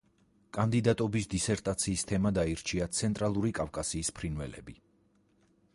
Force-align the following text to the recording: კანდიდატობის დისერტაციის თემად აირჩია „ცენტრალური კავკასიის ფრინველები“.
კანდიდატობის 0.57 1.27
დისერტაციის 1.33 2.07
თემად 2.11 2.41
აირჩია 2.45 2.89
„ცენტრალური 3.01 3.53
კავკასიის 3.61 4.13
ფრინველები“. 4.21 4.79